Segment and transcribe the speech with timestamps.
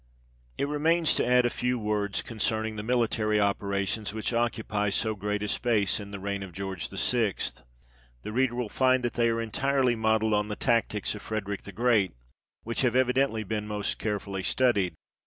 [0.57, 5.43] It remains to add a few words concerning the military operations which occupy so great
[5.43, 7.35] a space in" The Reign of George VI."
[8.23, 11.71] The reader will find that they are entirely modelled on the tactics of Frederick the
[11.71, 12.15] Great,
[12.63, 14.95] which have evidently been most carefully studied.